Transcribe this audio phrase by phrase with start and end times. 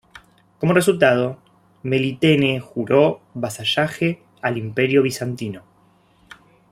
[0.57, 1.37] Como resultado,
[1.83, 5.61] Melitene juró vasallaje al Imperio bizantino.